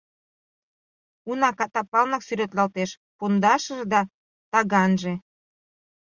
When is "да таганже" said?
3.93-5.13